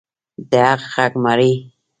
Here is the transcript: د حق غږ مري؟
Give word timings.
د 0.49 0.51
حق 0.67 0.83
غږ 0.93 1.13
مري؟ 1.23 1.51